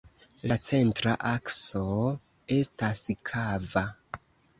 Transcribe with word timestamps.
La 0.51 0.55
centra 0.67 1.11
akso 1.31 1.83
estas 2.61 3.03
kava. 3.31 3.85